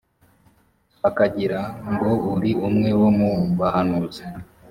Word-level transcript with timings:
bakagira 1.01 1.59
ngo 1.91 2.11
uri 2.35 2.51
umwe 2.67 2.89
wo 3.01 3.09
mu 3.17 3.31
bahanuzi 3.59 4.23